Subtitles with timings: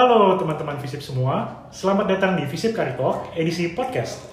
[0.00, 4.32] Halo teman-teman Visip semua, selamat datang di Visip Karitok edisi podcast.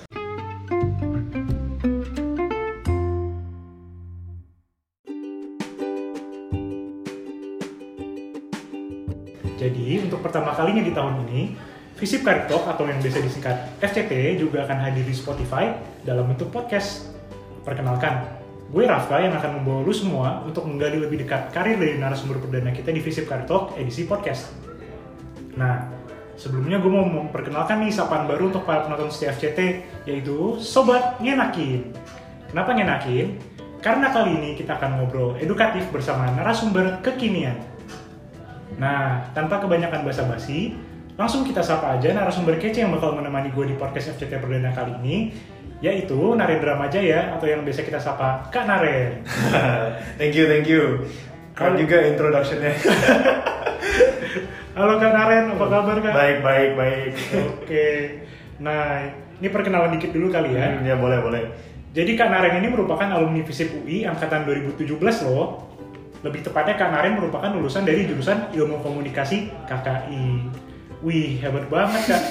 [9.59, 11.59] Jadi untuk pertama kalinya di tahun ini,
[11.99, 15.75] Visip Karitok atau yang biasa disingkat FCT juga akan hadir di Spotify
[16.07, 17.11] dalam bentuk podcast.
[17.67, 18.23] Perkenalkan,
[18.71, 22.71] gue Rafka yang akan membawa lu semua untuk menggali lebih dekat karir dari narasumber perdana
[22.71, 24.66] kita di Visip Karitok edisi podcast.
[25.57, 25.89] Nah,
[26.37, 29.59] sebelumnya gue mau memperkenalkan nih sapaan baru untuk para penonton setia FCT,
[30.05, 31.91] yaitu Sobat Ngenakin.
[32.47, 33.35] Kenapa ngenakin?
[33.83, 37.59] Karena kali ini kita akan ngobrol edukatif bersama narasumber kekinian.
[38.79, 40.77] Nah, tanpa kebanyakan basa-basi,
[41.19, 44.93] langsung kita sapa aja narasumber kece yang bakal menemani gue di podcast FCT Perdana kali
[45.03, 45.17] ini,
[45.81, 49.25] yaitu Narendra Majaya atau yang biasa kita sapa Kak Naren.
[50.21, 51.05] thank you, thank you.
[51.57, 52.73] Keren juga introduction-nya.
[54.77, 56.13] Halo Kak Naren, apa kabar Kak?
[56.13, 57.13] baik, baik, baik.
[57.49, 57.89] Oke,
[58.61, 59.09] nah
[59.41, 60.77] ini perkenalan dikit dulu kali ya.
[60.77, 61.49] Hmm, ya boleh, boleh.
[61.97, 65.65] Jadi Kak Naren ini merupakan alumni FISIP UI angkatan 2017 loh.
[66.21, 70.45] Lebih tepatnya Kak Naren merupakan lulusan dari jurusan Ilmu Komunikasi KKI.
[71.01, 72.23] Wih, hebat banget Kak.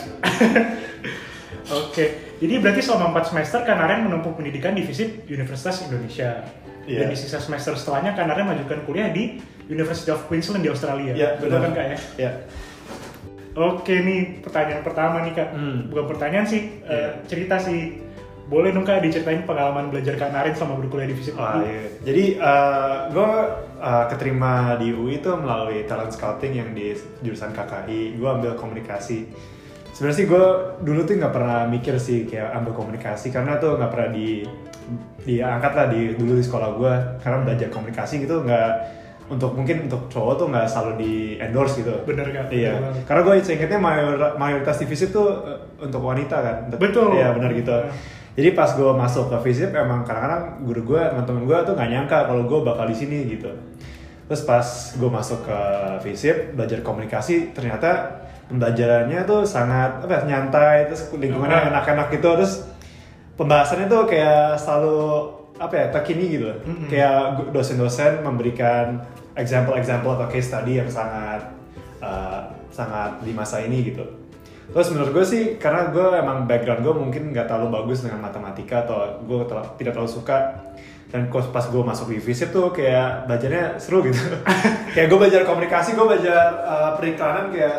[1.82, 6.44] Oke, jadi berarti selama 4 semester Kak Naren menempuh pendidikan di FISIP Universitas Indonesia.
[6.86, 7.02] Iya.
[7.02, 11.12] Dan di sisa semester setelahnya Kak Naren melanjutkan kuliah di University of Queensland di Australia.
[11.12, 11.72] Ya, Betul kan.
[11.74, 11.98] Kak ya?
[12.16, 12.30] Ya.
[13.56, 15.48] Oke nih, pertanyaan pertama nih Kak.
[15.50, 15.88] Hmm.
[15.88, 17.08] Bukan pertanyaan sih, eh, Iya.
[17.24, 18.04] cerita sih.
[18.46, 21.66] Boleh dong Kak diceritain pengalaman belajar Kak Naren sama berkuliah di FISIP Ah, UI?
[21.66, 21.82] iya.
[22.04, 22.24] Jadi
[23.10, 23.30] gue
[24.06, 28.14] keterima di UI itu melalui talent scouting yang di jurusan KKI.
[28.14, 29.26] Gue ambil komunikasi.
[29.96, 30.44] Sebenarnya sih gue
[30.84, 34.44] dulu tuh nggak pernah mikir sih kayak ambil komunikasi karena tuh nggak pernah di
[35.24, 36.92] diangkat lah di dulu di sekolah gue
[37.24, 38.70] karena belajar komunikasi gitu nggak
[39.32, 41.96] untuk mungkin untuk cowok tuh nggak selalu di endorse gitu.
[42.04, 42.52] Bener Kak?
[42.52, 46.56] Iya, Bener karena gue seingetnya mayor- mayoritas di FISIP tuh eh, untuk wanita kan.
[46.68, 47.16] Untuk- Betul.
[47.16, 47.72] Iya benar gitu.
[48.36, 52.18] Jadi pas gue masuk ke FISIP emang kadang-kadang guru gue, teman-teman gue tuh nggak nyangka
[52.28, 53.48] kalau gue bakal di sini gitu.
[54.28, 55.58] Terus pas gue masuk ke
[56.04, 62.62] FISIP belajar komunikasi ternyata pembelajarannya tuh sangat apa ya, nyantai terus lingkungannya enak-enak gitu terus
[63.34, 64.98] pembahasannya tuh kayak selalu
[65.56, 66.88] apa ya terkini gitu Mm-mm.
[66.88, 69.00] kayak dosen-dosen memberikan
[69.36, 71.44] example-example atau case study yang sangat
[72.00, 74.04] uh, sangat di masa ini gitu.
[74.66, 78.82] Terus menurut gue sih karena gue emang background gue mungkin nggak terlalu bagus dengan matematika
[78.84, 80.36] atau gue tel- tidak terlalu suka
[81.06, 84.18] dan pas gue masuk di FISIP tuh kayak belajarnya seru gitu.
[84.96, 87.78] Kayak gue belajar komunikasi gue belajar uh, periklanan kayak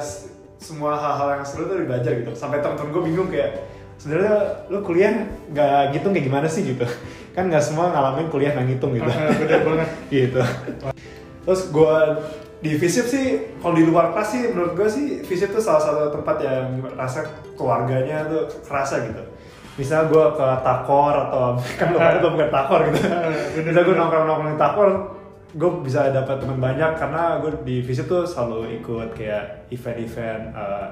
[0.58, 2.32] semua hal-hal yang seru tuh belajar gitu.
[2.34, 3.66] Sampai temen-temen gue bingung kayak
[3.98, 6.62] sebenarnya lu kuliah nggak ngitung kayak gimana sih?
[6.66, 6.86] gitu.
[7.36, 9.10] Kan nggak semua ngalamin kuliah nggak ngitung gitu.
[9.10, 9.90] Ah, bener banget.
[10.16, 10.42] gitu.
[11.46, 11.96] Terus gue
[12.58, 13.26] di FISIP sih
[13.62, 17.30] kalau di luar kelas sih menurut gue sih FISIP tuh salah satu tempat yang rasa
[17.54, 19.22] keluarganya tuh kerasa gitu.
[19.78, 23.06] Misal gue ke takor atau kan lu kan bukan takor gitu.
[23.06, 24.90] Bener, misal gue nongkrong nongkrong di takor
[25.56, 30.88] gue bisa dapat teman banyak karena gue di FISIP tuh selalu ikut kayak event-event eh,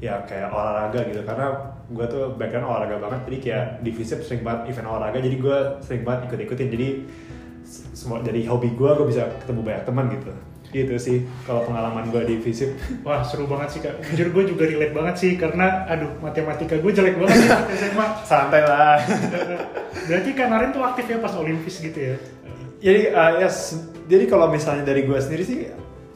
[0.00, 1.46] ya kayak olahraga gitu karena
[1.92, 5.58] gue tuh background olahraga banget jadi kayak di FISIP sering banget event olahraga jadi gue
[5.84, 6.88] sering banget ikut-ikutin jadi
[7.94, 10.32] semua jadi hobi gue gue bisa ketemu banyak teman gitu
[10.70, 13.98] gitu sih kalau pengalaman gue di FISIP Wah seru banget sih Kak.
[14.06, 17.50] Jujur gue juga relate banget sih karena aduh matematika gue jelek banget sih
[17.90, 18.06] SMA.
[18.30, 19.02] santai lah
[20.06, 22.14] Berarti Kak Naren tuh aktif ya pas Olimpis gitu ya?
[22.80, 23.48] Jadi uh, ya
[24.08, 25.60] jadi kalau misalnya dari gue sendiri sih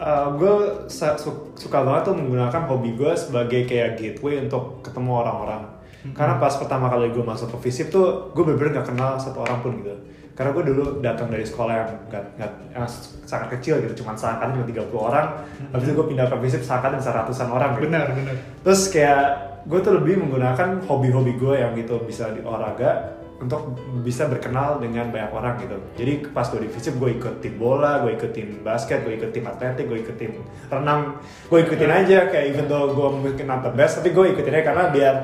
[0.00, 0.52] uh, gue
[0.90, 5.62] su- suka banget tuh menggunakan hobi gue sebagai kayak gateway untuk ketemu orang-orang.
[6.04, 9.64] Karena pas pertama kali gue masuk ke FISIP tuh gue bener-bener gak kenal satu orang
[9.64, 9.96] pun gitu.
[10.36, 12.84] Karena gue dulu datang dari sekolah yang gak, gak- yang
[13.24, 15.26] sangat kecil gitu cuma seangkatan cuma 30 orang.
[15.72, 17.88] Habis itu gue pindah ke FISIP seangkatan bisa ratusan orang gitu.
[17.88, 18.34] Benar benar.
[18.60, 19.22] Terus kayak
[19.64, 23.13] gue tuh lebih menggunakan hobi-hobi gue yang gitu bisa di olahraga
[23.44, 25.76] untuk bisa berkenal dengan banyak orang gitu.
[26.00, 29.30] Jadi pas gue di FISIP gue ikut tim bola, gue ikut tim basket, gue ikut
[29.30, 30.32] tim atletik, gue ikut tim
[30.72, 31.20] renang.
[31.46, 34.64] Gue ikutin aja kayak even though gue mungkin not the best, tapi gue ikutin aja
[34.72, 35.14] karena biar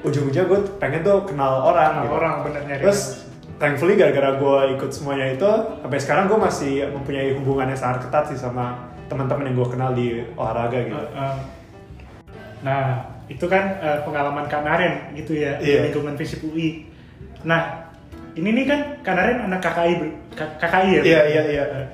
[0.00, 2.14] ujung-ujungnya gue pengen tuh kenal orang Kenal gitu.
[2.16, 3.00] orang, bener, nyari Terus
[3.60, 5.50] thankfully gara-gara gue ikut semuanya itu
[5.80, 9.90] sampai sekarang gue masih mempunyai hubungan yang sangat ketat sih sama teman-teman yang gue kenal
[9.92, 10.06] di
[10.36, 10.96] olahraga gitu.
[11.16, 11.36] Uh,
[12.60, 15.88] Nah, itu kan uh, pengalaman Kak Naren gitu ya Iya.
[15.88, 16.89] di lingkungan FISIP UI.
[17.44, 17.90] Nah,
[18.36, 19.94] ini nih kan Kak Naren anak KKI,
[20.36, 21.02] KKI ya?
[21.02, 21.64] Iya, iya, iya.
[21.66, 21.86] Uh,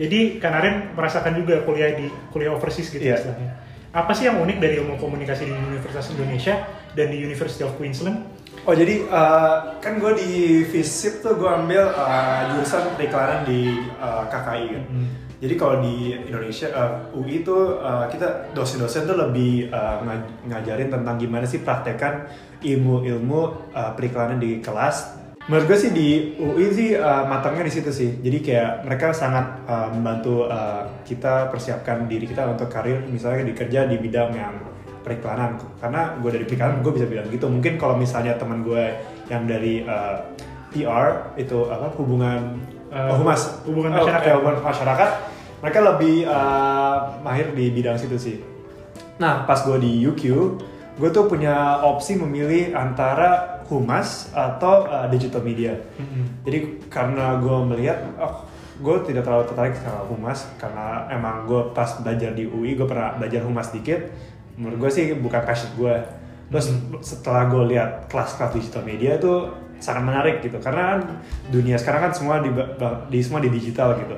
[0.00, 3.20] Jadi Kak Naren merasakan juga kuliah di kuliah overseas gitu Iya.
[3.20, 3.52] istilahnya.
[3.90, 6.62] Apa sih yang unik dari ilmu komunikasi di Universitas Indonesia
[6.94, 8.22] dan di University of Queensland?
[8.64, 10.30] Oh jadi eh, kan gue di
[10.64, 14.84] FISIP tuh gue ambil eh, jurusan periklanan di eh, KKI kan.
[14.88, 15.08] Hmm.
[15.40, 20.92] Jadi kalau di Indonesia uh, UI itu uh, kita dosen-dosen tuh lebih uh, nga- ngajarin
[20.92, 22.28] tentang gimana sih praktekan
[22.60, 23.40] ilmu-ilmu
[23.72, 25.16] uh, periklanan di kelas.
[25.48, 28.20] Menurut gue sih di UI sih uh, matangnya di situ sih.
[28.20, 33.88] Jadi kayak mereka sangat uh, membantu uh, kita persiapkan diri kita untuk karir misalnya dikerja
[33.88, 34.54] di bidang yang
[35.00, 35.56] periklanan.
[35.80, 37.48] Karena gue dari periklanan gue bisa bilang gitu.
[37.48, 38.92] Mungkin kalau misalnya teman gue
[39.32, 40.20] yang dari uh,
[40.68, 42.60] PR itu apa hubungan
[42.90, 44.26] Uh, oh, humas hubungan Oh, masyarakat.
[44.26, 45.10] eh, hubungan masyarakat
[45.60, 48.36] mereka lebih uh, mahir di bidang situ sih.
[49.20, 50.22] Nah pas gue di UQ
[51.00, 55.78] gue tuh punya opsi memilih antara humas atau uh, digital media.
[55.96, 56.44] Mm-mm.
[56.44, 56.58] jadi
[56.90, 58.44] karena gue melihat oh
[58.80, 63.12] gue tidak terlalu tertarik sama humas karena emang gue pas belajar di UI gue pernah
[63.20, 64.08] belajar humas dikit
[64.56, 65.94] menurut gue sih bukan passion gue
[66.48, 66.72] terus
[67.04, 71.00] setelah gue lihat kelas-kelas digital media tuh sangat menarik gitu karena kan
[71.52, 72.50] dunia sekarang kan semua di,
[73.12, 74.16] di semua di digital gitu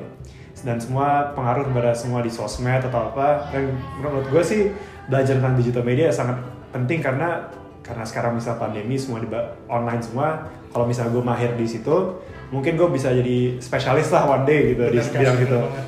[0.62, 3.50] dan semua pengaruh kepada semua di sosmed atau apa.
[3.50, 4.70] Dan menurut gue sih
[5.06, 6.38] belajar tentang digital media sangat
[6.70, 7.50] penting karena
[7.82, 9.28] karena sekarang misal pandemi semua di
[9.66, 10.28] online semua.
[10.72, 14.84] Kalau misalnya gue mahir di situ mungkin gue bisa jadi spesialis lah one day gitu
[14.88, 15.60] di Bener, Kak, bidang gitu.
[15.60, 15.86] Banget.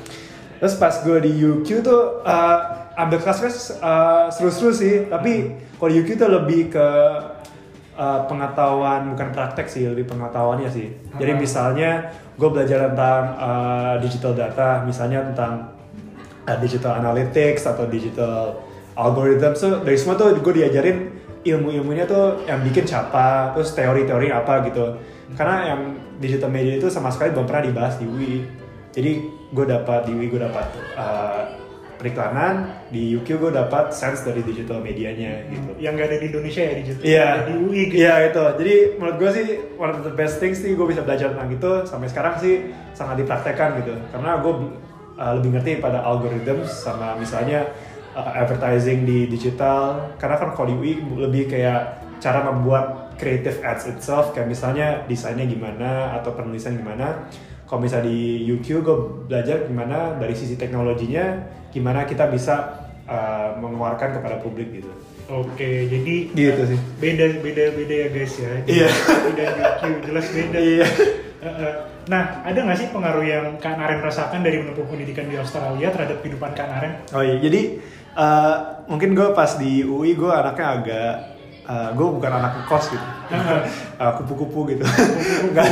[0.55, 2.59] terus pas gue di UQ tuh uh,
[2.95, 4.95] ambil kelas-kelas uh, seru-seru sih.
[5.07, 6.87] Tapi kalau di UQ tuh lebih ke
[7.95, 10.87] uh, pengetahuan bukan praktek sih lebih pengetahuannya sih.
[11.15, 11.37] Jadi Ah.
[11.39, 11.89] misalnya
[12.35, 15.71] gue belajar tentang uh, digital data misalnya tentang
[16.47, 18.59] uh, digital analytics atau digital
[18.95, 19.55] algorithm.
[19.55, 21.11] So dari semua tuh gue diajarin
[21.45, 24.99] ilmu-ilmunya tuh yang bikin siapa terus teori-teori apa gitu.
[25.33, 25.81] Karena yang
[26.19, 28.65] digital media itu sama sekali belum pernah dibahas di UI
[28.95, 29.11] jadi
[29.51, 31.43] gue dapat di UI gue dapat uh,
[32.05, 36.61] periklanan di UQ gue dapat sense dari digital medianya gitu yang gak ada di Indonesia
[36.61, 37.27] ya di Iya.
[37.49, 38.45] di UI gitu Iya itu.
[38.61, 39.47] Jadi menurut gue sih
[39.81, 43.25] one of the best things sih gue bisa belajar tentang itu sampai sekarang sih sangat
[43.25, 43.97] dipraktekkan gitu.
[44.13, 44.53] Karena gue
[45.17, 47.73] uh, lebih ngerti pada algorithm sama misalnya
[48.13, 50.13] uh, advertising di digital.
[50.21, 50.93] Karena kan kalau di UI
[51.25, 57.25] lebih kayak cara membuat creative ads itself kayak misalnya desainnya gimana atau penulisan gimana.
[57.65, 64.21] Kalau misalnya di UQ gue belajar gimana dari sisi teknologinya gimana kita bisa uh, mengeluarkan
[64.21, 64.91] kepada publik gitu.
[65.25, 66.79] Oke, jadi Gitu sih.
[67.01, 68.51] beda beda beda ya guys ya.
[68.69, 68.87] Iya.
[69.33, 70.57] Beda UQ jelas beda.
[70.61, 70.87] Iya.
[71.41, 71.73] Heeh.
[72.05, 76.21] Nah, ada nggak sih pengaruh yang Kak Naren rasakan dari menempuh pendidikan di Australia terhadap
[76.21, 76.93] kehidupan Kak Naren?
[77.17, 77.81] Oh iya, jadi
[78.13, 81.13] uh, mungkin gue pas di UI gue anaknya agak
[81.65, 83.05] uh, gue bukan anak kos gitu,
[83.99, 84.85] uh, kupu-kupu gitu,
[85.51, 85.67] nggak,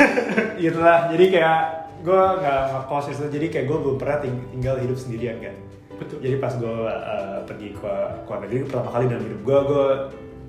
[0.62, 1.10] gitu lah.
[1.10, 1.60] Jadi kayak
[2.00, 5.56] gue nggak ngekos itu, jadi kayak gue belum pernah ting- tinggal hidup sendirian kan.
[6.00, 6.16] Betul.
[6.24, 7.92] Jadi pas gue uh, pergi ke
[8.24, 9.86] ke luar negeri pertama kali dalam hidup gue, gue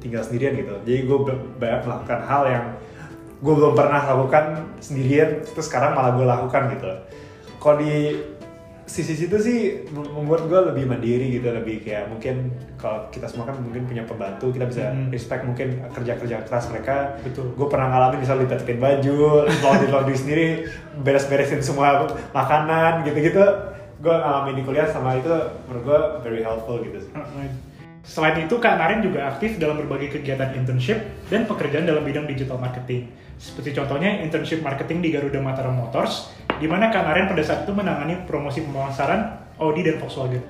[0.02, 0.76] tinggal sendirian gitu.
[0.88, 1.18] Jadi gue
[1.60, 2.66] banyak melakukan hal yang
[3.42, 4.46] gue belum pernah lakukan
[4.80, 6.92] sendirian, terus sekarang malah gue lakukan gitu.
[7.62, 8.18] Kalau di
[8.92, 9.58] sisi situ sih
[9.96, 14.04] mem- membuat gue lebih mandiri gitu, lebih kayak mungkin kalau kita semua kan mungkin punya
[14.04, 15.08] pembantu, kita bisa Hmm.
[15.08, 17.16] respect mungkin kerja-kerja keras mereka.
[17.24, 17.56] Betul.
[17.56, 20.48] Gue pernah ngalamin misal lipat-lipatin baju, laundry laundry sendiri,
[21.08, 22.04] beres-beresin semua
[22.36, 23.44] makanan gitu-gitu.
[24.04, 25.32] Gue ngalamin di kuliah sama itu
[25.72, 27.12] menurut gue very helpful gitu sih.
[28.02, 32.58] Selain itu, Kak Naren juga aktif dalam berbagai kegiatan internship dan pekerjaan dalam bidang digital
[32.58, 33.14] marketing.
[33.38, 37.74] Seperti contohnya internship marketing di Garuda Mataram Motors, di mana Kak Naren pada saat itu
[37.74, 40.46] menangani promosi pemasaran Audi dan Volkswagen.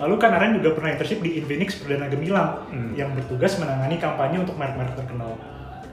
[0.00, 2.96] Lalu Kak Naren juga pernah internship di Infinix Perdana Gemilang Hmm.
[2.96, 5.36] yang bertugas menangani kampanye untuk merek-merek terkenal.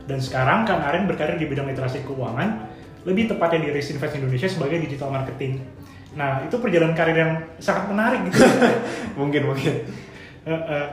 [0.07, 2.65] Dan sekarang Kak Naren berkarir di bidang literasi keuangan,
[3.05, 5.61] lebih tepatnya di Race Invest Indonesia sebagai digital marketing.
[6.17, 8.41] Nah, itu perjalanan karir yang sangat menarik gitu.
[9.19, 9.73] mungkin mungkin.
[10.47, 10.87] Eh, eh.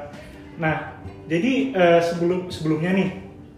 [0.60, 3.08] Nah, jadi eh, sebelum sebelumnya nih,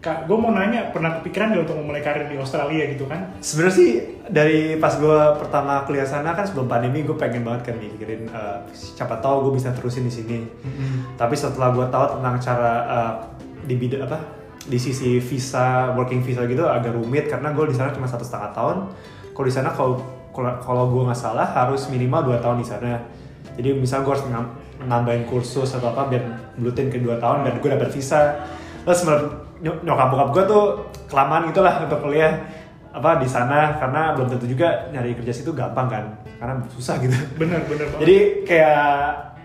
[0.01, 3.37] kak, gue mau nanya, pernah kepikiran gak untuk memulai karir di Australia gitu kan?
[3.37, 3.89] Sebenarnya sih
[4.25, 8.65] dari pas gue pertama kuliah sana kan sebelum pandemi gue pengen banget kan mikirin uh,
[8.73, 10.41] siapa tahu gue bisa terusin di sini.
[11.21, 13.13] Tapi setelah gue tahu tentang cara uh,
[13.61, 14.17] di bidang apa
[14.65, 18.57] di sisi visa working visa gitu agak rumit karena gue di sana cuma satu setengah
[18.57, 18.77] tahun.
[19.37, 20.01] Kalau di sana kalau
[20.33, 22.97] kalau- gue nggak salah harus minimal dua tahun di sana.
[23.53, 24.25] Jadi misal gue harus
[24.81, 26.23] nambahin kursus atau apa biar
[26.57, 28.41] bulutin ke dua tahun dan gue dapat visa.
[28.81, 29.05] Terus
[29.61, 30.63] nyokap bokap gue tuh
[31.05, 32.41] kelamaan gitu lah untuk kuliah
[32.91, 36.03] apa di sana karena belum tentu juga nyari kerja situ gampang kan
[36.41, 37.15] karena susah gitu.
[37.39, 37.99] Bener, bener banget.
[38.03, 38.83] Jadi kayak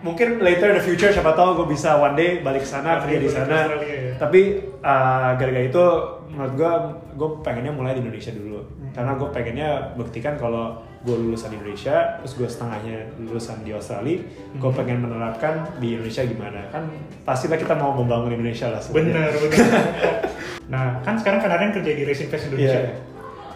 [0.02, 3.18] mungkin later in the future siapa tahu gue bisa one day balik ke sana kerja
[3.20, 3.56] di sana.
[3.78, 4.18] Ya.
[4.18, 4.40] Tapi
[4.82, 5.85] uh, gara-gara itu
[6.26, 6.73] menurut gue
[7.16, 8.92] gue pengennya mulai di Indonesia dulu Hmm.
[8.92, 14.19] karena gue pengennya buktikan kalau gue lulusan di Indonesia terus gue setengahnya lulusan di Australia
[14.59, 14.75] gue Hmm.
[14.75, 16.91] pengen menerapkan di Indonesia gimana kan
[17.23, 19.31] pastilah kita mau membangun Indonesia lah sebenarnya.
[19.31, 19.67] Bener, bener.
[20.73, 22.81] nah, kan sekarang kan Naren kerja di Race Invest Indonesia.
[22.83, 22.95] Ya.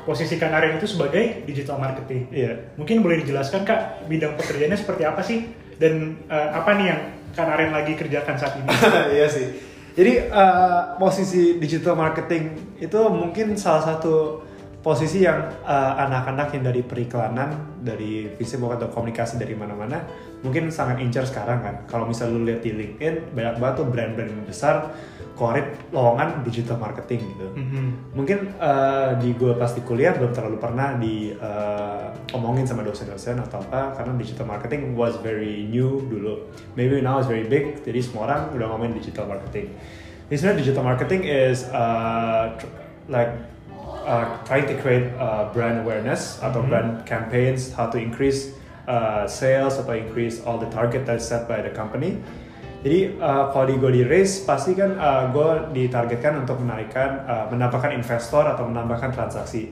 [0.01, 2.25] posisi Kanaren itu sebagai digital marketing.
[2.33, 2.73] Iya.
[2.81, 7.01] Mungkin boleh dijelaskan kak bidang pekerjaannya seperti apa sih dan eh, apa nih yang
[7.37, 8.67] Kanaren lagi kerjakan saat ini?
[9.21, 9.47] iya sih.
[9.95, 14.43] Jadi uh, posisi digital marketing itu mungkin salah satu
[14.81, 20.01] posisi yang uh, anak-anak yang dari periklanan, dari visible atau komunikasi dari mana-mana
[20.41, 21.75] mungkin sangat incer sekarang kan.
[21.85, 24.89] Kalau misalnya lu lihat di LinkedIn banyak banget tuh brand-brand besar
[25.37, 27.49] korit lowongan digital marketing gitu.
[27.57, 28.13] Mhm.
[28.13, 33.41] Mungkin uh, di gue pas di kuliah belum terlalu pernah di uh, omongin sama dosen-dosen
[33.41, 36.45] atau apa karena digital marketing was very new dulu.
[36.77, 39.73] Maybe now it's very big jadi semua orang udah ngomongin digital marketing.
[40.29, 42.53] Jadi sebenarnya digital marketing is uh,
[43.09, 43.33] like
[44.05, 46.69] uh, trying to create uh, brand awareness atau Mhm.
[46.69, 48.55] brand campaigns, how to increase
[48.89, 52.19] uh, sales atau increase all the target that's set by the company.
[52.81, 57.45] Jadi uh, kalau di gue di race pasti kan uh, gue ditargetkan untuk menarikkan uh,
[57.53, 59.69] mendapatkan investor atau menambahkan transaksi.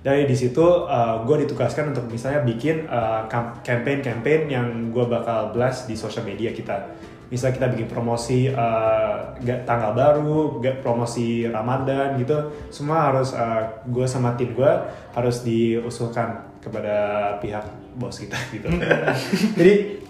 [0.00, 3.28] Dari di situ uh, gue ditugaskan untuk misalnya bikin uh,
[3.60, 6.96] campaign-campaign yang gue bakal blast di sosial media kita.
[7.26, 14.06] Misalnya kita bikin promosi uh, ga- tanggal baru, promosi Ramadan gitu, semua harus uh, gue
[14.06, 14.72] sama tim gue
[15.10, 16.96] harus diusulkan kepada
[17.42, 17.66] pihak
[17.98, 18.70] bos kita gitu.
[19.58, 20.06] Jadi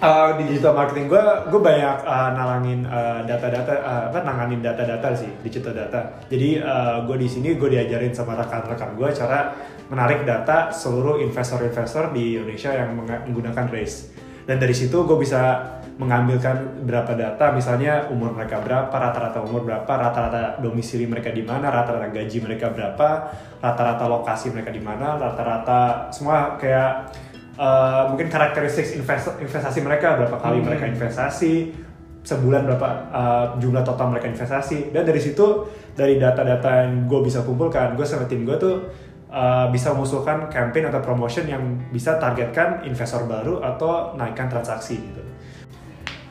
[0.00, 5.12] Uh, di digital marketing gue gue banyak uh, nalangin uh, data-data uh, apa nanganin data-data
[5.12, 9.52] sih digital data jadi uh, gue di sini gue diajarin sama rekan-rekan gue cara
[9.92, 14.08] menarik data seluruh investor-investor di Indonesia yang menggunakan race
[14.48, 15.68] dan dari situ gue bisa
[16.00, 21.68] mengambilkan berapa data misalnya umur mereka berapa rata-rata umur berapa rata-rata domisili mereka di mana
[21.68, 23.28] rata-rata gaji mereka berapa
[23.60, 27.12] rata-rata lokasi mereka di mana rata-rata semua kayak
[27.60, 30.72] uh, mungkin karakteristik invest- investasi mereka berapa kali Hmm.
[30.72, 31.76] mereka investasi
[32.24, 37.44] sebulan berapa uh, jumlah total mereka investasi dan dari situ dari data-data yang gue bisa
[37.44, 38.88] kumpulkan gue sama tim gue tuh
[39.28, 41.60] uh, bisa mengusulkan campaign atau promotion yang
[41.92, 45.19] bisa targetkan investor baru atau naikkan transaksi gitu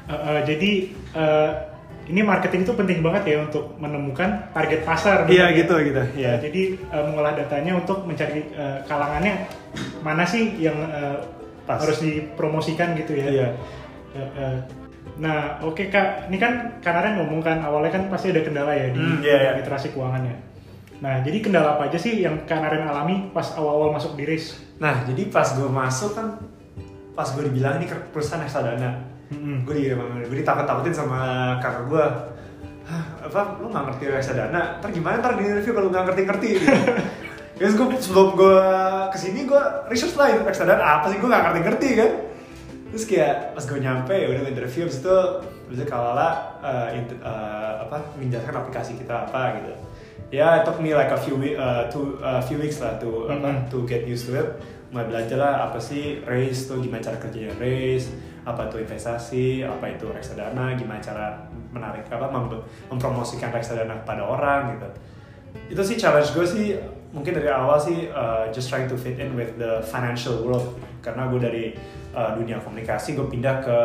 [0.10, 0.72] Eh, eh, jadi
[1.14, 1.52] eh,
[2.10, 5.30] ini marketing itu penting banget ya untuk menemukan target pasar.
[5.30, 5.60] Iya, bener ya?
[5.62, 6.04] gitu, gitu.
[6.18, 6.32] Iya.
[6.42, 9.46] jadi eh, mengolah datanya untuk mencari eh, kalangannya
[10.02, 10.78] mana sih yang
[11.70, 11.78] Pas.
[11.78, 13.28] harus dipromosikan gitu ya.
[13.30, 13.48] Iya.
[14.18, 14.58] Eh, eh.
[15.22, 18.98] Nah, oke kak, ini kan Kanaren ngomong kan awalnya kan pasti ada kendala ya di
[18.98, 19.52] Hmm, iya, iya.
[19.60, 20.36] literasi keuangannya.
[21.00, 24.70] Nah, jadi kendala apa aja sih yang Kanaren alami pas awal-awal masuk di RIS?
[24.80, 26.40] nah jadi pas gue masuk kan
[27.12, 28.96] pas gue dibilang ini perusahaan reksadana
[29.30, 29.62] Mm-mm.
[29.62, 29.84] gue di
[30.26, 31.20] gue ditakut-takutin sama
[31.58, 32.06] kakak gue
[32.90, 36.66] Hah, apa lu nggak ngerti reksadana ntar gimana ntar di review kalau nggak ngerti-ngerti gitu.
[37.62, 38.62] Terus gue sebelum gue
[39.14, 42.12] ke sini gue research lah itu reksadana apa sih gue nggak ngerti-ngerti kan
[42.90, 45.14] terus kayak pas gue nyampe ya udah interview habis itu
[45.46, 49.74] habis itu kalala uh, int- uh, apa menjelaskan aplikasi kita apa gitu
[50.34, 53.30] ya it took me like a few week, uh, two, uh, few weeks lah to
[53.30, 53.70] apa Mhm.
[53.70, 54.58] to get used to it
[54.90, 58.10] mulai belajar lah apa sih race tuh gimana cara kerjanya race
[58.48, 61.28] apa itu investasi apa itu reksadana gimana cara
[61.70, 64.90] menarik apa mem- mempromosikan reksadana kepada orang gitu.
[65.78, 66.66] Itu sih challenge gue sih
[67.10, 70.78] mungkin dari awal sih uh, just trying to fit in with the financial world.
[71.00, 71.66] Karena gue dari
[72.14, 73.78] uh, dunia komunikasi gue pindah ke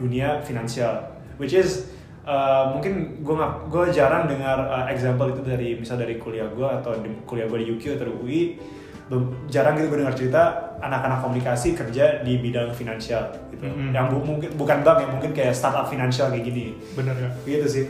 [0.00, 1.14] dunia finansial.
[1.36, 1.92] Which is
[2.26, 3.34] uh, mungkin gue
[3.70, 7.58] gue jarang dengar uh, example itu dari misal dari kuliah gue atau di kuliah gue
[7.64, 8.42] di UK atau di UI
[9.46, 10.42] jarang gitu gue dengar cerita
[10.82, 13.64] anak-anak komunikasi kerja di bidang finansial gitu.
[13.64, 13.94] Mhm.
[13.94, 16.74] yang bu- mungkin bukan bank ya mungkin kayak startup finansial kayak gini.
[16.92, 17.30] Bener ya?
[17.46, 17.86] gitu sih.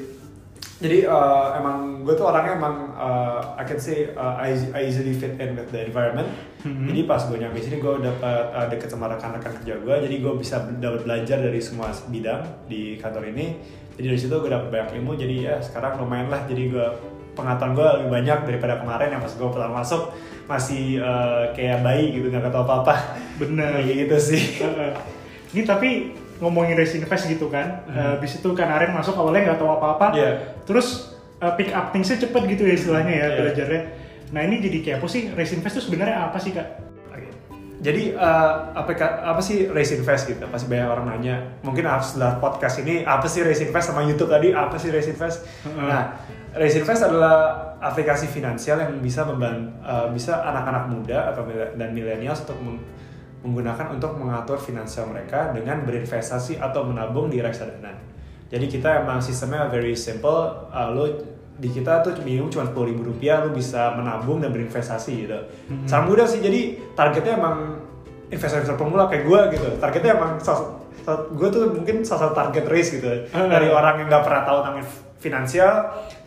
[0.77, 5.17] Jadi uh, emang gue tuh orangnya emang uh, I can say uh, I, I easily
[5.17, 6.29] fit in with the environment.
[6.67, 6.91] Mhm.
[6.91, 10.35] jadi pas gue nyampe sini gue dapat uh, deket sama rekan-rekan kerja gue jadi gue
[10.35, 13.57] bisa dapat belajar dari semua bidang di kantor ini.
[13.97, 15.17] Jadi dari situ gue dapat banyak ilmu.
[15.17, 16.45] Jadi ya sekarang lumayan lah.
[16.45, 16.87] Jadi gue
[17.37, 20.03] pengetahuan gue lebih banyak daripada kemarin yang pas gue pertama masuk
[20.49, 22.95] masih uh, kayak bayi gitu nggak tahu apa-apa
[23.37, 23.77] Bener.
[23.85, 24.43] kayak gitu sih
[25.53, 25.89] ini tapi
[26.37, 27.97] ngomongin race invest gitu kan, Hmm.
[27.97, 30.31] Eh, habis itu kan Aren masuk awalnya nggak tahu apa-apa, Iya.
[30.69, 33.37] terus eh, pick up thingsnya cepet gitu ya istilahnya ya Iya.
[33.41, 33.83] belajarnya.
[34.37, 36.67] Nah ini jadi kayak apa sih race invest itu sebenarnya apa sih kak?
[37.77, 38.91] Jadi eh, apa
[39.21, 40.45] apa sih Race Invest gitu?
[40.49, 41.37] Pasti banyak orang nanya.
[41.61, 45.45] Mungkin setelah podcast ini apa sih Race Invest sama YouTube tadi apa sih Race Invest?
[45.69, 45.85] Heeh.
[45.85, 46.17] Nah,
[46.57, 49.77] Race Invest adalah aplikasi finansial yang bisa membantu
[50.17, 52.85] bisa anak-anak muda atau mil- dan milenial untuk meng-
[53.45, 57.93] menggunakan untuk mengatur finansial mereka dengan berinvestasi atau menabung di reksadana.
[58.49, 60.71] Jadi kita emang sistemnya very simple.
[60.73, 61.05] Uh, lo
[61.57, 65.39] di kita tuh minimum cuma sepuluh ribu rupiah lo bisa menabung dan berinvestasi gitu.
[65.73, 65.89] Mhm.
[65.89, 66.41] Sangat mudah sih.
[66.45, 67.81] Jadi targetnya emang
[68.29, 69.69] investor-investor pemula kayak gue gitu.
[69.81, 70.37] Targetnya emang
[71.07, 73.47] gue tuh mungkin salah satu target race gitu Hmm.
[73.47, 74.83] dari orang yang nggak pernah tahu tentang
[75.23, 75.75] finansial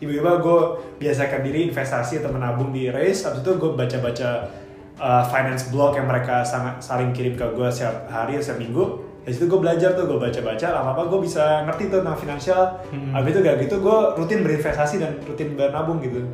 [0.00, 0.60] tiba-tiba gue
[1.04, 4.48] biasakan diri investasi atau menabung di race habis itu gue baca-baca
[4.96, 9.38] uh, finance blog yang mereka sangat saling kirim ke gue setiap hari setiap minggu dari
[9.38, 13.14] situ gue belajar tuh gue baca-baca lama-lama gue bisa ngerti tuh tentang finansial Hmm.
[13.14, 16.26] habis itu gak gitu gue rutin berinvestasi dan rutin bernabung gitu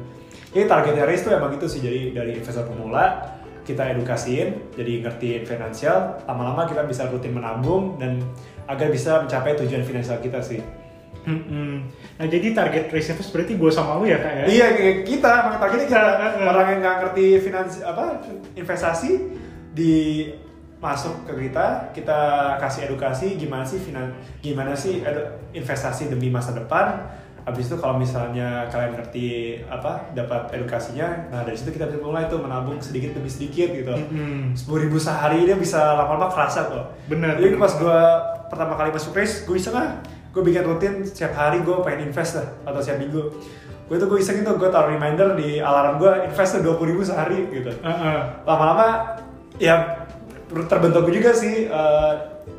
[0.57, 3.37] jadi targetnya race tuh emang itu sih jadi dari investor pemula
[3.69, 8.25] kita edukasiin jadi ngertiin finansial lama-lama kita bisa rutin menabung dan
[8.65, 10.65] agar bisa mencapai tujuan finansial kita sih
[11.27, 11.91] Mm-mm.
[12.17, 14.45] Nah jadi target invest berarti gue sama lu ya kak ya?
[14.47, 16.01] Iya kayak kita, targetnya kita
[16.39, 18.23] orang yang nggak ngerti finansi apa
[18.55, 19.11] investasi
[19.75, 19.95] di
[20.77, 22.21] masuk ke kita, kita
[22.61, 24.13] kasih edukasi gimana sih finan,
[24.45, 25.01] gimana sih
[25.57, 27.09] investasi demi masa depan.
[27.47, 32.27] Habis itu kalau misalnya kalian ngerti apa dapat edukasinya, nah dari situ kita bisa mulai
[32.27, 33.95] tuh menabung sedikit demi sedikit gitu.
[34.59, 36.99] Sepuluh ribu sehari dia bisa lama-lama kerasa kok.
[37.07, 37.39] Bener.
[37.39, 38.01] Jadi pas gue
[38.51, 40.03] pertama kali masuk race, gue iseng ah,
[40.35, 43.23] gue bikin rutin setiap hari gue pengen invest lah atau setiap minggu.
[43.87, 47.07] Gue tuh gue iseng itu gue taruh reminder di alarm gue invest dua puluh ribu
[47.07, 47.71] sehari gitu.
[47.79, 48.43] Uh-uh.
[48.43, 49.23] Lama-lama
[49.63, 50.03] ya
[50.47, 52.13] terbentuk juga sih eh,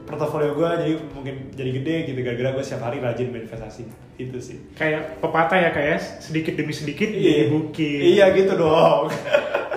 [0.08, 3.84] portofolio gue jadi mungkin jadi gede gitu gara-gara gue setiap hari rajin berinvestasi
[4.18, 4.58] itu sih.
[4.76, 7.22] Kayak pepatah ya kak ya, sedikit demi sedikit Iya.
[7.22, 8.02] jadi bukit.
[8.16, 9.08] Iya gitu dong.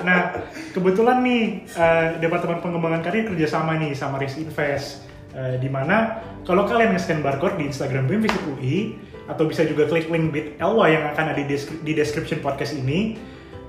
[0.00, 0.32] Nah,
[0.72, 6.66] kebetulan nih eh, Departemen Pengembangan Karir kerjasama nih sama Risk Invest, Eh, di mana kalau
[6.66, 8.98] kalian nge-scan barcode di Instagram BEM Visip UI
[9.30, 11.54] atau bisa juga klik link bit.ly yang akan ada di,
[11.86, 13.14] di description podcast ini,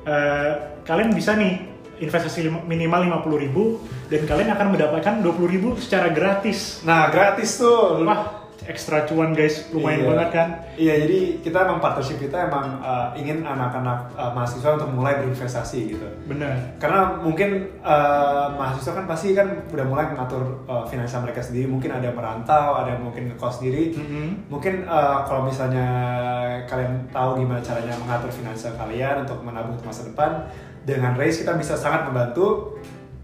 [0.10, 1.62] eh, kalian bisa nih
[2.02, 6.82] investasi minimal 50.000 dan kalian akan mendapatkan 20.000 secara gratis.
[6.82, 8.02] Nah gratis tuh.
[8.02, 10.10] Wah, ekstra cuan guys, lumayan Iya.
[10.14, 10.50] banget kan?
[10.78, 15.98] Iya, jadi kita emang partnership kita emang uh, ingin anak-anak uh, mahasiswa untuk mulai berinvestasi
[15.98, 16.08] gitu.
[16.30, 16.78] Bener.
[16.78, 21.66] Karena mungkin uh, mahasiswa kan pasti kan udah mulai mengatur uh, finansial mereka sendiri.
[21.66, 23.98] Mungkin ada yang merantau, ada yang mungkin ngekos sendiri.
[23.98, 24.46] Mm-mm.
[24.54, 25.88] Mungkin uh, kalau misalnya
[26.70, 30.46] kalian tahu gimana caranya mengatur finansial kalian untuk menabung untuk masa depan,
[30.86, 32.78] dengan Race kita bisa sangat membantu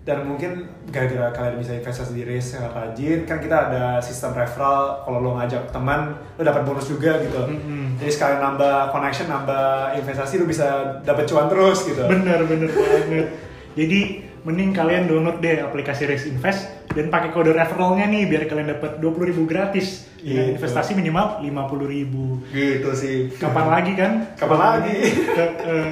[0.07, 5.03] dan mungkin gara-gara kalian bisa investasi di Race sangat rajin kan kita ada sistem referral
[5.03, 5.99] kalau lo ngajak teman
[6.31, 7.99] lo dapat bonus juga gitu Mm-mm.
[7.99, 10.63] jadi sekalian nambah connection nambah investasi lo bisa
[11.03, 13.27] dapat cuan terus gitu Bener bener banget.
[13.75, 13.99] Jadi
[14.41, 18.97] mending kalian download deh aplikasi Race Invest dan pakai kode referralnya nih biar kalian dapat
[18.97, 19.11] 20.000
[19.43, 20.55] gratis dengan Gitu.
[20.55, 22.47] investasi minimal 50.000.
[22.49, 24.11] gitu sih Kapan lagi kan?
[24.33, 24.95] Kapan lagi?
[25.27, 25.89] Ke- eh,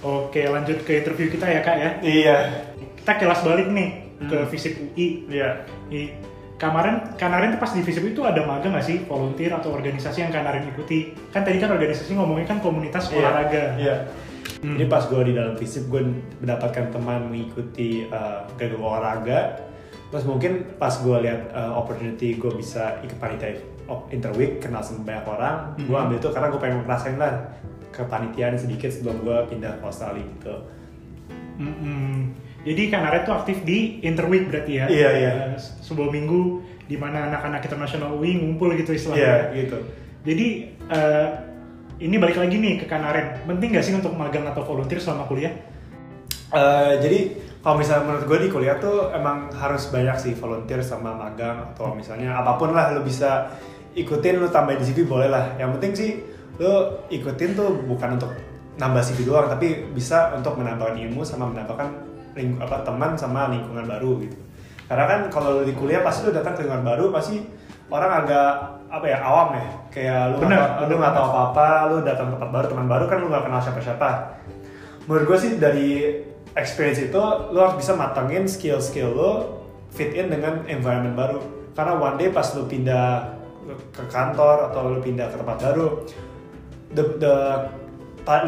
[0.00, 1.90] Oke, lanjut ke interview kita ya kak ya.
[2.00, 2.36] iya
[3.00, 3.88] Kita kelas balik nih
[4.20, 4.48] ke Hmm.
[4.52, 5.24] Visip UI.
[5.32, 6.12] iya Ih,
[6.60, 7.16] Kemarin,
[7.56, 11.16] tuh pas di Visip itu ada magang nggak sih volunteer atau organisasi yang kanarin ikuti?
[11.32, 13.80] Kan tadi kan organisasi ngomongin kan komunitas olahraga.
[13.80, 13.96] Iya.
[14.60, 14.76] Hmm.
[14.76, 16.04] Jadi pas gue di dalam fisip gue
[16.44, 18.44] mendapatkan teman mengikuti uh,
[18.76, 19.56] olahraga.
[20.12, 23.56] Terus mungkin pas gue lihat uh, opportunity gue bisa ikut panitia
[24.12, 26.04] interweek kenal sama banyak orang, gue Hmm.
[26.12, 27.32] ambil itu karena gue pengen ngerasain lah
[27.88, 30.54] kepanitiaan sedikit sebelum gue pindah ke Australia gitu.
[31.56, 32.36] Mm-mm.
[32.60, 34.86] Jadi Kanara itu aktif di Interweek berarti ya?
[34.86, 35.30] Iya, iya.
[35.56, 39.54] Eh, sebuah minggu di mana anak-anak internasional UI ngumpul gitu istilahnya.
[39.54, 39.78] Iya gitu.
[40.28, 40.46] Jadi
[40.92, 41.28] eh,
[42.04, 43.48] ini balik lagi nih ke Kanaren.
[43.48, 45.54] Penting nggak sih untuk magang atau volunteer selama kuliah?
[46.50, 47.18] Eh, jadi
[47.64, 51.96] kalau misalnya menurut gue di kuliah tuh emang harus banyak sih volunteer sama magang atau
[51.96, 53.56] misalnya apa pun lah lo bisa
[53.96, 55.56] ikutin lo tambahin di CV boleh lah.
[55.56, 56.10] Yang penting sih
[56.60, 58.36] lo ikutin tuh bukan untuk
[58.76, 63.86] nambah CV doang tapi bisa untuk menambahkan ilmu sama mendapatkan ling- apa teman sama lingkungan
[63.86, 64.38] baru gitu.
[64.90, 67.42] Karena kan kalau di kuliah pasti lo datang ke lingkungan baru pasti
[67.90, 68.50] orang agak
[68.90, 71.30] apa ya awam ya kayak nggak tahu- lo benar nggak tahu banget.
[71.30, 74.08] apa-apa lo datang ke tempat baru teman baru kan lo nggak kenal siapa-siapa
[75.06, 75.90] menurut gue sih dari
[76.58, 77.22] experience itu
[77.54, 79.32] lo harus bisa matangin skill-skill lo
[79.94, 81.38] fit in dengan environment baru
[81.74, 83.30] karena one day pas lo pindah
[83.94, 85.86] ke kantor atau lo pindah ke tempat baru
[86.90, 87.34] the, the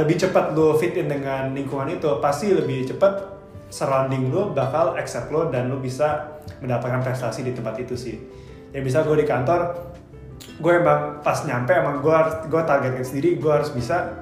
[0.03, 3.32] lebih cepat lo fit in dengan lingkungan itu pasti lebih cepat
[3.73, 8.21] surrounding lo bakal accept lo dan lo bisa mendapatkan prestasi di tempat itu sih.
[8.77, 9.73] Ya bisa gue di kantor
[10.61, 12.17] gue emang pas nyampe emang gue
[12.53, 14.13] gue targetkan sendiri gue harus bisa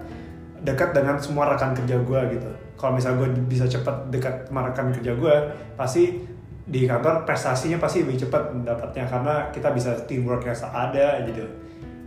[0.63, 2.51] dekat dengan semua rekan kerja gue gitu.
[2.79, 5.35] Kalau misalnya gue bisa cepat dekat sama rekan kerja gue
[5.75, 6.23] pasti
[6.71, 11.45] di kantor prestasinya pasti lebih cepat mendapatnya karena kita bisa teamwork yang ada gitu.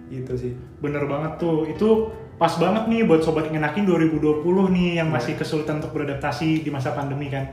[0.07, 0.51] Gitu sih.
[0.79, 1.67] Bener banget tuh.
[1.67, 5.15] Itu pas banget nih buat sobat ngenakin 2020 nih yang Iya.
[5.15, 7.45] masih kesulitan untuk beradaptasi di masa pandemi kan.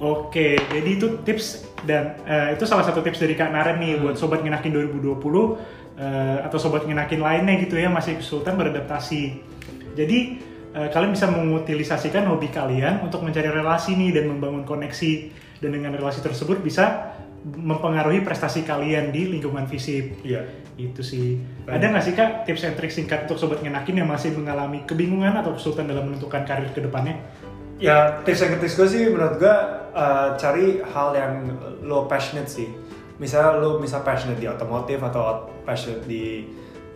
[0.00, 4.02] Oke, jadi itu tips dan eh, itu salah satu tips dari Kak Naren nih Hmm.
[4.08, 5.60] buat sobat ngenakin 2020
[6.00, 9.22] eh, atau sobat ngenakin lainnya gitu ya masih kesulitan beradaptasi.
[9.92, 10.18] Jadi
[10.72, 15.12] eh, kalian bisa mengutilisasikan hobi kalian untuk mencari relasi nih dan membangun koneksi
[15.60, 17.12] dan dengan relasi tersebut bisa
[17.44, 20.24] mempengaruhi prestasi kalian di lingkungan FISIP.
[20.24, 20.48] Iya.
[20.88, 21.36] Itu sih.
[21.68, 21.76] Baik.
[21.76, 25.36] Ada nggak sih kak tips and trik singkat untuk sobat ngenakin yang masih mengalami kebingungan
[25.36, 27.20] atau kesulitan dalam menentukan karir ke depannya?
[27.80, 29.56] Ya tips and tricks gue sih menurut gue
[29.96, 31.32] uh, cari hal yang
[31.80, 32.68] lo passionate sih.
[33.16, 36.44] Misalnya lo misal passionate di otomotif atau passionate di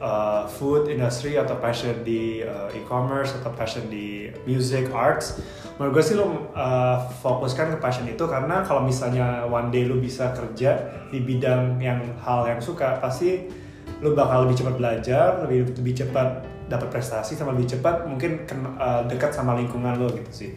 [0.04, 5.40] uh, food industry atau passionate di uh, e-commerce atau passion di music arts.
[5.80, 9.96] Menurut gue sih lo uh, fokuskan ke passion itu karena kalau misalnya one day lo
[9.96, 13.63] bisa kerja di bidang yang hal yang suka pasti
[14.02, 18.42] lo bakal lebih cepat belajar, lebih lebih cepat dapat prestasi sama lebih cepat mungkin
[18.80, 20.50] uh, dekat sama lingkungan lo gitu sih.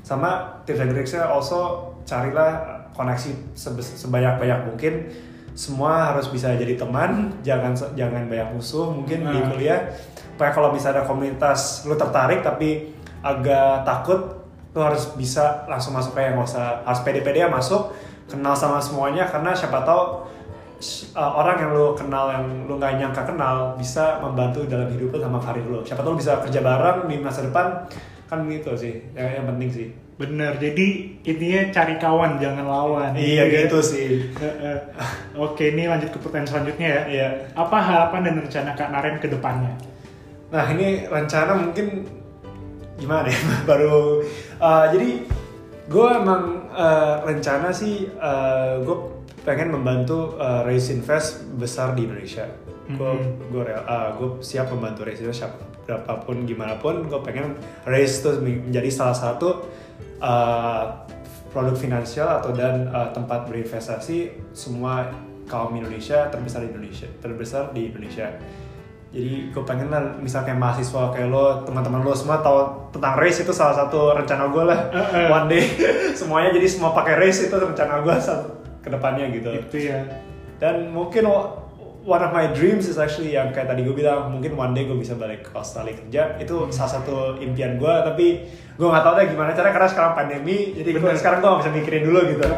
[0.00, 4.94] Sama tips and tricksnya also carilah koneksi sebe- sebanyak-banyak mungkin.
[5.54, 9.48] Semua harus bisa jadi teman jangan jangan banyak musuh mungkin di Hmm.
[9.54, 9.80] kuliah.
[10.34, 12.90] Supaya kalau misalnya ada komunitas lu tertarik tapi
[13.22, 14.20] agak takut
[14.74, 17.94] lu harus bisa langsung masuk kayak nggak usah harus pede-pede ya masuk
[18.26, 20.26] kenal sama semuanya karena siapa tahu
[21.14, 25.18] uh, orang yang lu kenal yang lu nggak nyangka kenal bisa membantu dalam hidup lu
[25.20, 27.86] sama karir lu siapa tahu lu bisa kerja bareng di masa depan
[28.30, 33.18] kan gitu sih yang, yang penting sih Bener, jadi intinya cari kawan, jangan lawan.
[33.18, 33.66] iya ya.
[33.66, 34.30] gitu sih.
[35.34, 37.02] Oke, ini lanjut ke pertanyaan selanjutnya ya.
[37.10, 39.74] iya Apa harapan dan rencana Kak Naren ke depannya?
[40.54, 42.06] nah ini rencana mungkin
[42.94, 44.22] gimana ya baru
[44.62, 45.26] uh, jadi
[45.90, 48.06] gue emang uh, rencana sih
[48.86, 48.96] gue
[49.44, 52.48] pengen membantu uh, raise invest besar di Indonesia
[52.84, 53.48] gue Mhm.
[53.48, 53.64] gue
[54.18, 59.12] gue siap membantu raise invest siapa berapapun gimana pun gue pengen raise itu menjadi salah
[59.12, 59.68] satu
[60.20, 60.84] uh,
[61.48, 65.12] produk finansial atau dan uh, tempat berinvestasi semua
[65.44, 68.32] kaum Indonesia terbesar di Indonesia terbesar di Indonesia
[69.14, 72.58] jadi gue pengen lah misalnya kayak mahasiswa kayak lo teman-teman lo semua tahu
[72.90, 75.28] tentang race itu salah satu rencana gue lah Eh, eh.
[75.30, 75.62] one day
[76.18, 80.04] semuanya jadi semua pakai race itu rencana gue saat ke depannya gitu Itu ya.
[80.60, 81.24] dan mungkin
[82.04, 84.94] one of my dreams is actually yang kayak tadi gue bilang mungkin one day gue
[84.94, 88.26] bisa balik ke Australia kerja itu salah satu impian gue tapi
[88.70, 91.72] gue nggak tahu deh gimana caranya karena sekarang pandemi jadi gue sekarang gue nggak bisa
[91.72, 92.44] mikirin dulu gitu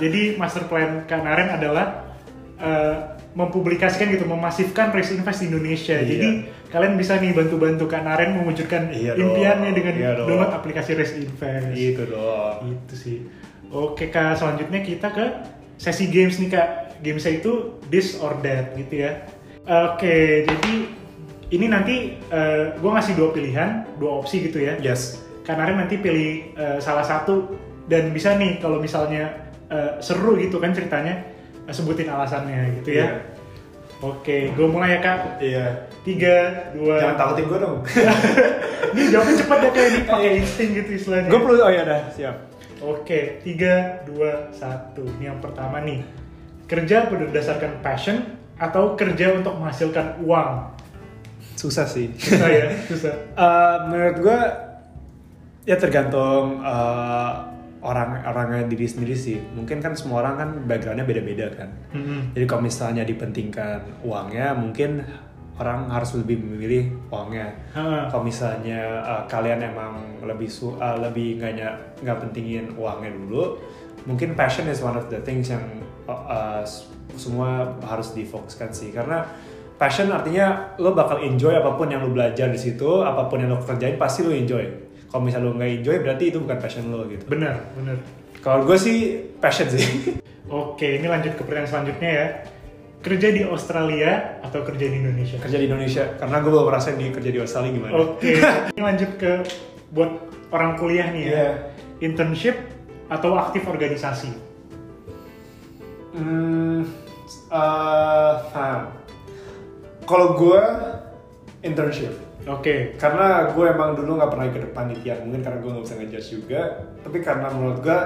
[0.00, 2.08] Jadi master plan Kak Naren adalah
[2.56, 2.96] eh,
[3.30, 5.94] mempublikasikan gitu, memasifkan raise invest di Indonesia.
[5.94, 6.08] Iya.
[6.08, 6.28] Jadi
[6.66, 9.36] kalian bisa nih bantu-bantu Kak Naren mewujudkan Iya dong.
[9.36, 10.26] impiannya dengan Iya dong.
[10.26, 11.68] download aplikasi raise invest.
[11.70, 13.16] gitu dong Itu sih.
[13.70, 15.26] Oke kak, selanjutnya kita ke
[15.78, 16.68] sesi games nih kak.
[17.00, 19.24] Gamesnya itu this or that gitu ya.
[19.64, 20.74] Oke, jadi
[21.48, 22.18] ini nanti
[22.76, 24.76] gue ngasih dua pilihan, dua opsi gitu ya.
[24.82, 27.56] yes Karena nanti pilih eh, salah satu
[27.88, 31.24] dan bisa nih kalau misalnya eh, seru gitu kan ceritanya
[31.64, 33.06] eh, sebutin alasannya gitu ya.
[33.06, 33.10] Iya.
[34.00, 35.18] Oke, gue mulai ya kak.
[35.44, 35.66] iya
[36.00, 36.96] Tiga, dua.
[36.96, 37.78] jangan takutin gue dong
[38.96, 41.28] Ini jawabnya cepat ya kayak ini pakai insting gitu istilahnya.
[41.28, 42.49] gue perlu oh ya dah siap
[42.80, 45.16] Oke, 3, 2, 1.
[45.20, 46.00] Ini yang pertama nih.
[46.64, 48.24] Kerja berdasarkan passion
[48.56, 50.80] atau kerja untuk menghasilkan uang?
[51.60, 53.14] susah sih Susah ya, susah.
[53.44, 54.40] Eh, menurut gue
[55.68, 57.32] ya tergantung eh,
[57.80, 62.36] orang orangnya diri sendiri sih mungkin kan semua orang kan backgroundnya beda-beda kan Mm-mm.
[62.36, 65.00] jadi kalau misalnya dipentingkan uangnya mungkin
[65.60, 67.52] orang harus lebih memilih uangnya.
[68.08, 73.60] Kalau misalnya uh, kalian emang lebih su uh, lebih nggak nggak pentingin uangnya dulu
[74.08, 75.60] mungkin passion is one of the things yang
[76.08, 76.62] uh, uh,
[77.16, 78.88] semua harus difokuskan sih.
[78.94, 79.26] Karena
[79.76, 83.52] passion artinya lo bakal enjoy apa pun yang lo belajar di situ apa pun yang
[83.52, 84.64] lo kerjain pasti lo enjoy.
[85.10, 87.24] Kalau misalnya lo nggak enjoy berarti itu bukan passion lo gitu.
[87.28, 88.00] Bener, bener.
[88.40, 90.16] kalau gue sih passion sih.
[90.50, 92.26] Oke, ini lanjut ke pertanyaan selanjutnya ya.
[93.00, 95.40] Kerja di Australia atau kerja di Indonesia?
[95.40, 98.36] kerja di Indonesia karena gue belum ngerasain di kerja di Australia gimana Oke,
[98.76, 99.32] ini lanjut ke
[99.90, 100.12] buat
[100.54, 101.32] orang kuliah nih ya.
[101.32, 101.50] Iya.
[102.00, 102.56] Internship
[103.10, 104.30] atau aktif organisasi?
[106.10, 106.84] Hmm,
[107.54, 108.90] ah.
[110.08, 110.62] kalau gue
[111.62, 112.10] internship,
[112.48, 116.28] Oke, karena gue emang dulu nggak pernah ikut panitian, mungkin karena gue nggak bisa ngejudge
[116.32, 116.62] juga.
[117.04, 118.00] Tapi karena menurut gue,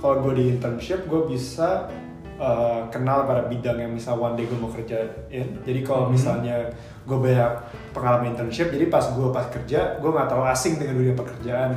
[0.00, 1.92] kalau gue di internship, gue bisa
[2.34, 5.46] eh, kenal pada bidang yang misal one day gue mau kerjain.
[5.60, 6.12] Jadi kalau Hmm.
[6.12, 6.66] misalnya
[7.02, 7.52] gue banyak
[7.90, 11.70] pengalaman internship, jadi pas gue pas kerja, gue nggak terlalu asing dengan dunia pekerjaan.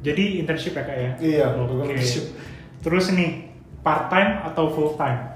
[0.00, 1.10] jadi internship ya kak ya?
[1.16, 1.74] Iya, gue Oke.
[1.88, 2.36] internship.
[2.78, 3.48] Terus nih,
[3.80, 5.32] part time atau full time?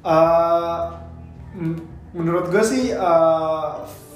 [0.00, 0.80] Eh,
[1.54, 3.68] m- menurut gue sih eh,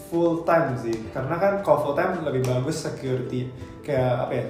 [0.09, 4.45] full time sih karena kan kalau full time lebih bagus security kayak apa ya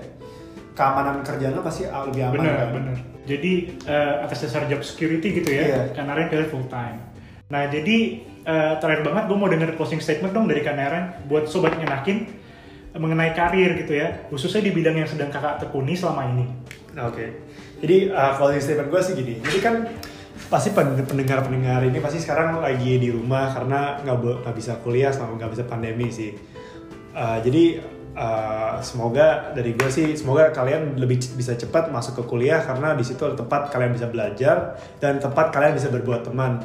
[0.72, 2.96] keamanan kerjaan lo pasti lebih aman Bener, kan bener.
[3.22, 3.52] Jadi
[3.86, 5.80] eh, atas dasar job security gitu ya, Iya.
[5.94, 6.98] Kanaren pilih full time.
[7.54, 11.78] Nah jadi eh, terakhir banget gue mau denger closing statement dong dari Kanaren buat sobat
[11.78, 12.26] ngenakin
[12.90, 16.46] eh, mengenai karir gitu ya, khususnya di bidang yang sedang kakak tekuni selama ini.
[16.98, 17.40] Oke
[17.82, 19.34] Jadi uh, closing statement gue sih gini.
[19.42, 19.74] Jadi kan
[20.50, 25.50] pasti pen- pendengar-pendengar ini pasti sekarang lagi di rumah karena nggak bisa kuliah selama nggak
[25.54, 26.30] bisa pandemi sih.
[27.10, 27.82] Uh, jadi
[28.16, 33.04] uh, semoga dari gue sih semoga kalian lebih bisa cepat masuk ke kuliah karena di
[33.04, 36.60] situ ada tempat kalian bisa belajar dan tempat kalian bisa berbuat teman.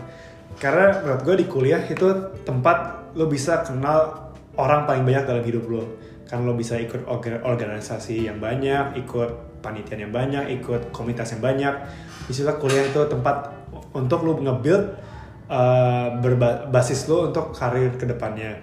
[0.58, 2.08] Karena menurut gue di kuliah itu
[2.42, 5.84] tempat lo bisa kenal orang paling banyak dalam hidup lo.
[6.28, 11.44] Kan lo bisa ikut orga- organisasi yang banyak, ikut panitian yang banyak, ikut komunitas yang
[11.46, 11.74] banyak.
[12.26, 13.54] Di situ kuliah itu tempat
[13.94, 14.84] untuk lo nge-build
[15.48, 18.58] uh, berbasis lo untuk karir ke depannya.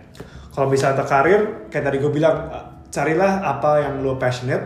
[0.54, 2.46] Kalau untuk karir, kayak tadi gue bilang,
[2.94, 4.62] carilah apa yang lo passionate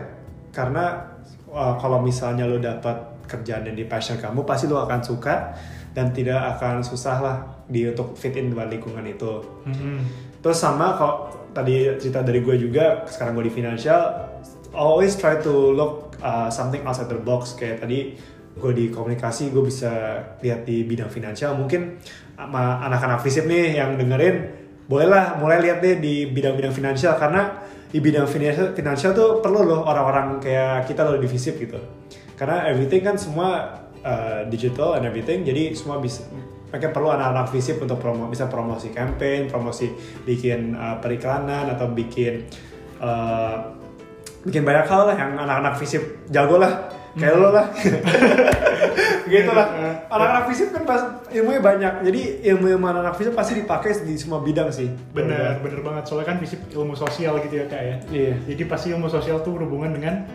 [0.53, 1.17] karena
[1.49, 5.57] uh, kalau misalnya lo dapat kerjaan yang di passion kamu, pasti lo akan suka
[5.97, 9.41] dan tidak akan susah lah di untuk fit in dengan lingkungan itu.
[9.65, 9.97] Mhm.
[10.45, 14.29] Terus sama kalau tadi cerita dari gue juga, sekarang gue di financial,
[14.77, 17.57] always try to look uh, something outside the box.
[17.57, 18.13] Kayak tadi
[18.53, 21.57] gue di komunikasi, gue bisa lihat di bidang finansial.
[21.57, 21.97] Mungkin
[22.37, 24.35] sama anak-anak FISIP nih yang dengerin,
[24.89, 29.81] bolehlah mulai lihat deh di bidang-bidang finansial karena di bidang finansial, finansial tuh perlu loh
[29.85, 31.79] orang-orang kayak kita loh di FISIP gitu.
[32.37, 36.23] Karena everything kan semua uh, digital and everything, jadi semua bisa
[36.69, 39.89] mereka perlu anak-anak visip untuk promo, bisa promosi campaign, promosi
[40.21, 42.45] bikin uh, periklanan atau bikin
[43.01, 43.73] uh,
[44.45, 47.65] bikin banyak hal lah yang anak-anak visip jago lah kayak lo lah
[49.25, 49.67] gitu lah
[50.07, 52.21] anak-anak visip kan pas ilmunya banyak jadi
[52.53, 56.03] ilmu ilmu anak-anak visip pasti dipakai di semua bidang sih Bener, bener banget.
[56.05, 57.95] Soalnya kan fisip ilmu sosial gitu ya kak ya.
[58.09, 60.25] iya Jadi pasti ilmu sosial tuh berhubungan dengan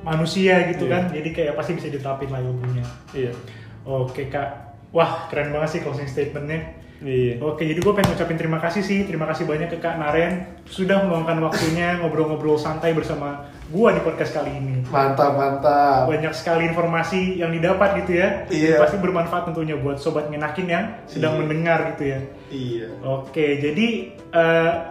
[0.00, 0.92] manusia gitu Iya.
[0.92, 1.02] kan.
[1.12, 2.84] Jadi kayak pasti bisa diterapin lah ilmunya.
[3.12, 3.30] iya
[3.82, 4.48] Oke kak.
[4.90, 6.79] Wah keren banget sih closing statementnya.
[7.00, 10.60] Iya Oke, jadi gue pengen ucapin terima kasih sih, terima kasih banyak ke Kak Naren
[10.64, 14.82] sudah meluangkan waktunya ngobrol-ngobrol santai bersama gue di podcast kali ini.
[14.86, 18.76] mantap mantap Banyak sekali informasi yang didapat gitu ya, Iya.
[18.76, 21.40] pasti bermanfaat tentunya buat sobat ngenakin yang sedang Iya.
[21.40, 22.20] mendengar gitu ya.
[22.50, 23.86] iya Oke, jadi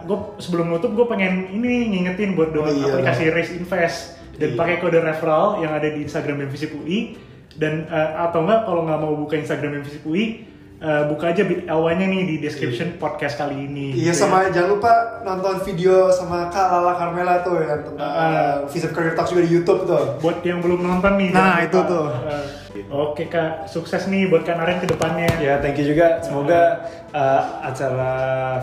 [0.02, 2.90] gue sebelum nutup gue pengen ini ngingetin buat download Iya.
[2.90, 3.98] aplikasi Raise Invest
[4.34, 4.58] dan Iya.
[4.58, 7.14] pakai kode referral yang ada di Instagram Visip UI
[7.54, 10.48] dan eh, atau enggak kalau nggak mau buka Instagram Visip UI
[10.80, 13.92] eh, buka aja bit nya nih di description podcast kali ini.
[13.94, 14.20] Iya gitu ya.
[14.26, 19.12] sama jangan lupa nonton video sama Kak Lala Carmela tuh yang tentang uh, Visip Career
[19.12, 20.16] Talks juga di YouTube tuh.
[20.18, 21.30] Buat yang belum nonton nih.
[21.36, 21.88] Nah, itu lupa.
[21.88, 22.08] tuh.
[22.26, 22.44] Eh,
[22.90, 25.30] Oke kak, sukses nih buat Kak Naren ke depannya.
[25.38, 26.18] Ya, thank you juga.
[26.18, 26.82] Semoga
[27.14, 28.10] uh, acara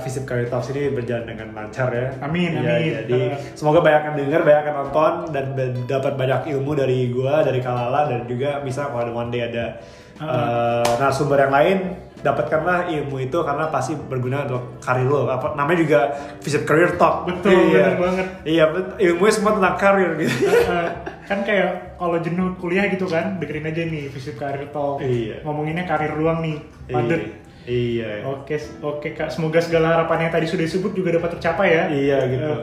[0.04, 2.12] Visip Career Talks ini berjalan dengan lancar ya.
[2.20, 2.92] Amin, Ya, amin.
[3.08, 3.40] Jadi Uh.
[3.56, 5.46] semoga banyak yang denger, banyak yang nonton dan
[5.88, 9.80] dapat banyak ilmu dari gua, dari Kalala dan juga bisa kalau ada one day ada
[10.20, 11.78] uh, narasumber yang lain,
[12.20, 15.32] dapatkanlah ilmu itu karena pasti berguna untuk karir lo.
[15.32, 16.00] Apa namanya juga
[16.44, 17.32] Visip Career Talk.
[17.32, 17.96] Betul, Iya.
[17.96, 18.28] bener banget.
[18.44, 18.64] Iya,
[19.08, 20.36] ilmunya semua tentang karir gitu.
[20.52, 20.90] Eh,
[21.24, 25.02] kan kayak kalau jenuh kuliah gitu kan, dengerin aja nih Visip Karir Talk.
[25.02, 25.42] Iya.
[25.44, 26.58] Ngomonginnya karir doang nih,
[26.88, 27.22] padet.
[27.68, 28.24] Iya.
[28.24, 29.30] Oke, oke kak.
[29.30, 31.84] Semoga segala harapan yang tadi sudah disebut juga dapat tercapai ya.
[31.92, 32.48] Iya, gitu.
[32.48, 32.60] Eh,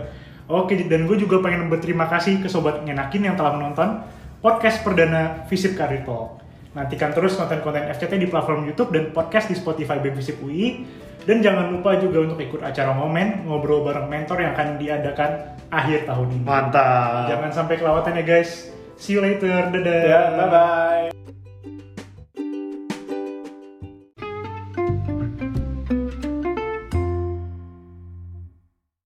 [0.48, 4.00] oke, dan gue juga pengen berterima kasih ke sobat ngenakin yang telah menonton
[4.40, 6.40] podcast perdana Visip Karir Talk.
[6.74, 10.82] Nantikan terus konten-konten FCT di platform YouTube dan podcast di Spotify BEM Visip UI.
[11.24, 16.04] Dan jangan lupa juga untuk ikut acara momen ngobrol bareng mentor yang akan diadakan akhir
[16.04, 16.44] tahun ini.
[16.44, 17.32] Mantap.
[17.32, 18.73] Jangan sampai kelewatan ya guys.
[18.96, 19.70] See you later.
[19.72, 20.00] Dadah.
[20.06, 21.34] Ya, bye bye.